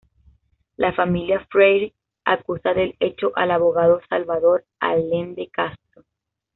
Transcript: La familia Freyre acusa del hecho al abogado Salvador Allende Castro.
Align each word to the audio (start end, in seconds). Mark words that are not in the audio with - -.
La 0.77 0.93
familia 0.93 1.45
Freyre 1.51 1.93
acusa 2.25 2.73
del 2.73 2.95
hecho 2.99 3.33
al 3.35 3.51
abogado 3.51 4.01
Salvador 4.09 4.65
Allende 4.79 5.47
Castro. 5.51 6.05